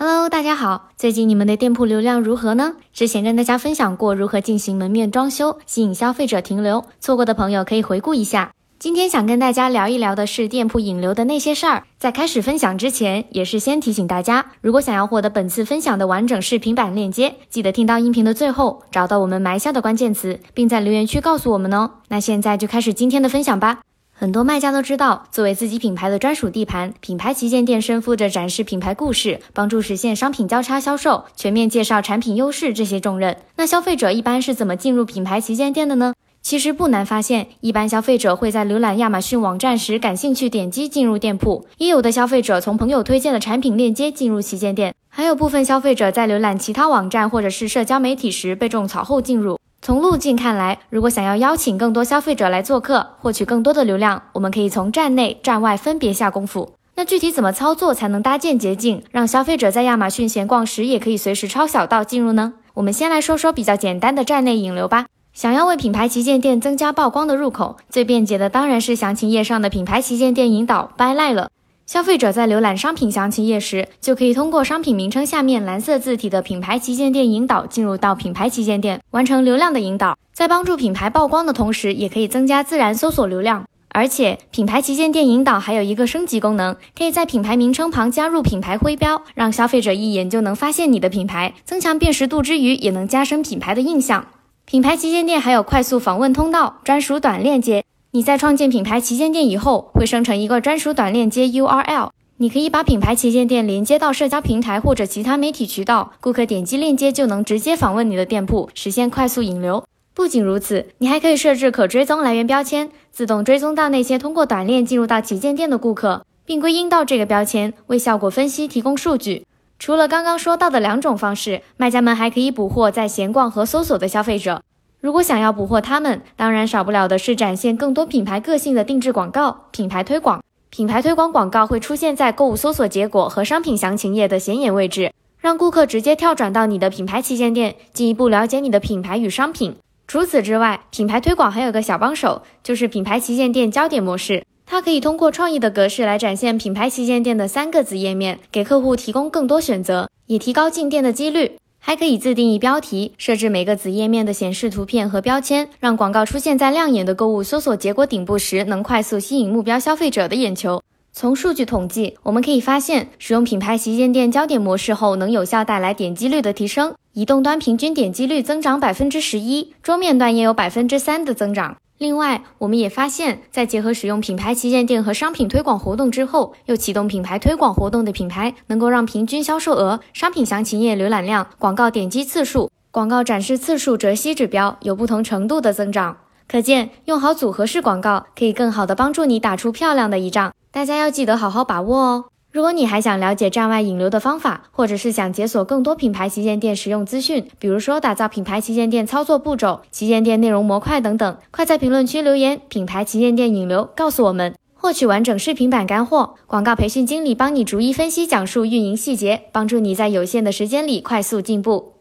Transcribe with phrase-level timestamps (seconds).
[0.00, 2.74] Hello，大家好，最近你们的店铺流量如何呢？
[2.92, 8.52] 之前跟大家分享过如何进行门面装修，吸引消费者停留，错过的朋友可以回顾一下。
[8.78, 11.82] 今天想跟大家聊一聊的是店铺引流的那些事儿。
[11.98, 21.90] 在开始分享之前，也是先提醒大家，如果想要获得本次分享的完整视频版链接，记得听到音频的最后，找到我们埋下的关键词，并在留言区告诉我们哦。
[22.06, 23.80] 那现在就开始今天的分享吧。
[24.20, 33.36] 很多卖家都知道，作为自己品牌的专属地盘，品牌旗舰店身负着展示品牌故事、帮助实现商品交叉销售、全面介绍产品优势这些重任。
[33.54, 36.14] 那消费者一般是怎么进入品牌旗舰店的呢？
[36.42, 49.57] 其实不难发现，一般消费者会在浏览亚马逊网站时感兴趣，点击进入店铺；也有的消费者从朋友推荐的产品链接进入旗舰店，还有部分消费者在浏览其他网站或者是社交媒体时被种草后进入。
[49.88, 56.74] 从路径看来，如果想要邀请更多消费者来做客，获取更多的流量，我们可以从站内、站外分别下功夫。
[56.96, 62.52] 那具体怎么操作才能搭建捷径，让消费者在亚马逊闲逛时也可以随时抄小道进入呢？
[62.74, 65.06] 我们先来说说比较简单的站内引流吧。
[65.32, 71.48] 想要为品牌旗舰店增加曝光的入口，最便捷的当然是详情页上的品牌旗舰店引导 by line 了。
[71.88, 80.14] 消费者在浏览商品详情页时，就可以通过商品名称下面蓝色字体的品牌旗舰店引导进入到品牌旗舰店，完成流量的引导。
[80.34, 83.64] 在帮助品牌曝光的同时，也可以增加自然搜索流量。
[83.88, 94.26] 而且，品牌旗舰店引导还有一个升级功能，可以在品牌名称旁加入品牌徽标，让消费者一眼就能发现你的品牌，增强辨识度之余，也能加深品牌的印象。
[94.66, 97.82] 品牌旗舰店还有快速访问通道、专属短链接。
[98.10, 109.84] 你在创建品牌旗舰店以后，会生成一个专属短链接 URL，你可以把品牌旗舰店连接到社交平台或者其他媒体渠道，顾客点击链接就能直接访问你的店铺，实现快速引流。
[110.14, 119.44] 不仅如此，你还可以设置可追踪来源标签，自动追踪到那些通过短链进入到旗舰店的顾客，并归因到这个标签，为效果分析提供数据。
[119.78, 124.62] 除了刚刚说到的两种方式，卖家们还可以捕获在闲逛和搜索的消费者。
[125.00, 130.42] 如果想要捕获他们，当然少不了的是展现更多品牌个性的定制广告、品牌推广。
[130.70, 139.76] 品牌推广广告会出现在购物搜索结果和商品详情页的显眼位置，让顾客直接跳转到你的品牌旗舰店，进一步了解你的品牌与商品。
[140.08, 144.44] 除此之外，品牌推广还有个小帮手，就是品牌旗舰店焦点模式。
[144.66, 151.56] 它可以通过创意的格式来展现品牌旗舰店的三个子页面，给客户提供更多选择，也提高进店的几率。
[151.88, 160.82] 还可以自定义标题，设置每个子页面的显示图片和标签，让广告出现在亮眼的购物搜索结果顶部时，能快速吸引目标消费者的眼球。
[161.14, 166.94] 从数据统计，我们可以发现，使用品牌旗舰店焦点模式后，能有效带来点击率的提升。
[167.14, 171.78] 移动端平均点击率增长百分之十一，桌面端也有百分之三的增长。
[171.98, 186.18] 另外，我们也发现，在结合使用品牌旗舰店和商品推广活动之后，又启动品牌推广活动的品牌，能够让平均销售额、商品详情页浏览量、广告点击次数、广告展示次数折息指标有不同程度的增长。
[186.46, 190.54] 可见，用好组合式广告，可以更好的帮助你打出漂亮的一仗。
[190.70, 192.24] 大家要记得好好把握哦。
[192.50, 206.36] 如果你还想了解站外引流的方法，或者是想解锁更多品牌旗舰店实用资讯，比如说打造品牌旗舰店操作步骤、旗舰店内容模块等等，快在评论区留言“品牌旗舰店引流”，告诉我们，获取完整视频版干货。
[206.46, 211.97] 广告培训经理帮你逐一分析讲述运营细节，帮助你在有限的时间里快速进步。